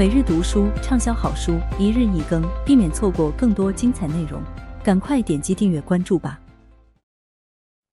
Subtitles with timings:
[0.00, 4.42] 每日读书畅销好书，一日一更，避免错过更多精彩内容。
[4.82, 6.40] 赶快点击订阅关注吧！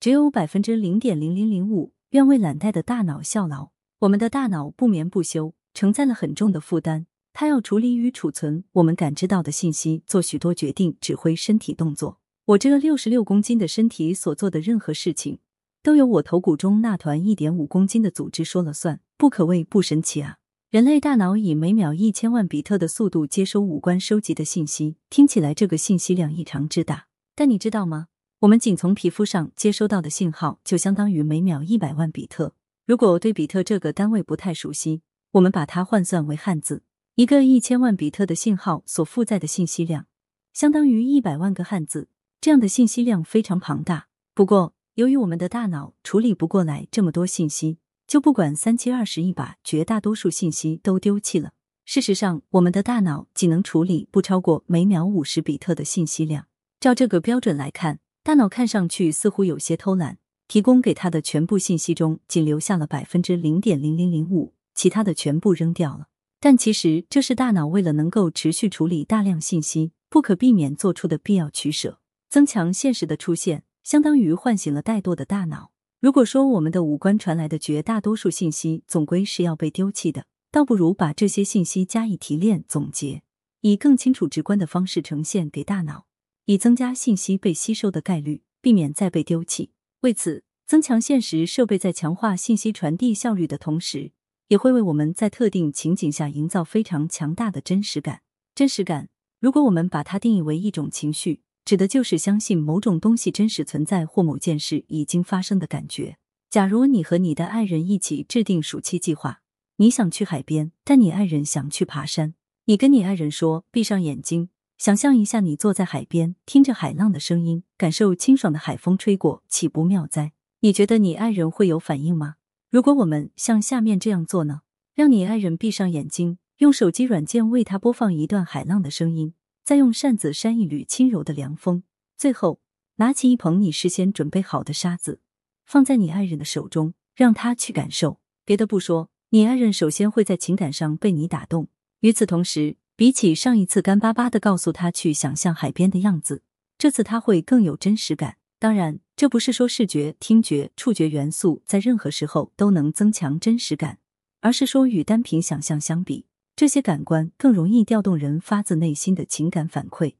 [0.00, 3.70] 只有百分之零点零零零五愿为懒怠的大脑效劳。
[4.00, 12.18] 我们的大脑不眠不休，承载了很重的负担，它要处理与储存我们感知到的信息，做许多决定，指挥身体动作。
[12.44, 15.38] 我这个六十六公斤的身体所做的任何事情，
[15.82, 20.36] 都由我头骨中那团一点五公斤的组织说了算，不可谓不神奇啊！
[20.74, 27.06] 人类大脑以每秒一千万比特的速度接收五官收集的信息，听起来这个信息量异常之大。
[27.36, 28.08] 但你知道吗？
[28.40, 32.54] 我们仅从皮肤上接收到的信号就相当于每秒一百万比特。
[32.86, 36.82] 如果对比特这个单位不太熟悉，我们把它换算为汉字，
[37.14, 40.06] 一个一千万比特的信号所负载的信息量，
[40.52, 42.08] 相当于一百万个汉字。
[42.40, 44.08] 这样的信息量非常庞大。
[44.34, 47.78] 不过，由于我们的大脑处理不过来这么多信息。
[48.06, 51.52] 就不管三七二十一把，绝大多数信息都丢弃了。
[51.84, 56.46] 事实上，我们的大脑仅能处理不超过每秒五十比特的信息量。
[56.80, 66.08] 照这个标准来看，大脑看上去似乎有些偷懒，提供给他的全部信息中仅留下了百分之零点零零零五，其他的全部扔掉了。
[66.40, 72.00] 但其实这是大脑为了能够持续处理大量信息，不可避免做出的必要取舍。
[72.30, 75.73] 增强现实的出现，相当于唤醒了怠惰的大脑。
[76.04, 83.22] 如果说我们的五官传来的绝大多数信息总归是要被丢弃的，倒不如把这些信息加以提炼总结，
[83.62, 86.04] 以更清楚直观的方式呈现给大脑，
[86.44, 89.70] 以增加信息被吸收的概率，避免再被丢弃。
[90.00, 94.12] 为此，增强现实设备在强化信息传递效率的同时，
[94.48, 98.20] 也会为我们在特定情景下营造非常强大的真实感。
[98.54, 99.08] 真实感，
[99.40, 101.40] 如果我们把它定义为一种情绪。
[101.64, 106.18] 指的就是相信某种东西真实存在或某件事已经发生的感觉。
[106.50, 109.40] 假如你和你的爱人一起制定暑期计划，
[109.76, 112.34] 你想去海边，但你爱人想去爬山。
[112.66, 122.36] 你跟你爱人说：“闭上眼睛，想象一下你坐在海边，听着海浪的声音，感受清爽的海风吹过，岂不妙哉？”你觉得你爱人会有反应吗？
[122.70, 124.62] 如果我们像下面这样做呢？
[124.94, 129.34] 让你爱人闭上眼睛，用手机软件为他播放一段海浪的声音。
[129.64, 131.84] 再用扇子扇一缕轻柔的凉风，
[132.18, 132.60] 最后
[132.96, 135.20] 拿起一捧你事先准备好的沙子，
[135.64, 138.20] 放在你爱人的手中，让他去感受。
[138.44, 141.68] 别的不说，你爱人首先会在情感上被你打动。
[142.00, 146.42] 与此同时，比起上一次干巴巴的告诉他去想象海边的样子，
[146.76, 148.36] 这次他会更有真实感。
[148.58, 153.98] 当然，这不是说视觉、听觉、触觉元素在任何时候都能增强真实感，
[154.40, 156.26] 而是说与单凭想象相比。
[156.56, 160.14] 这些感官更容易调动人发自内心的情感反馈。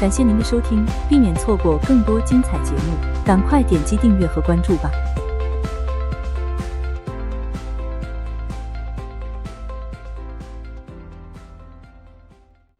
[0.00, 4.90] 感谢您的收听，避免错过更多精彩节目，赶快点击订阅和关注吧。